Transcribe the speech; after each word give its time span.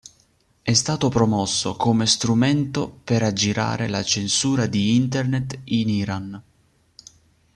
È 0.63 0.73
stato 0.73 1.09
promosso 1.09 1.75
come 1.75 2.07
strumento 2.07 2.89
per 3.03 3.21
aggirare 3.21 3.87
la 3.87 4.01
Censura 4.01 4.65
di 4.65 4.95
Internet 4.95 5.59
in 5.65 5.89
Iran. 5.89 6.43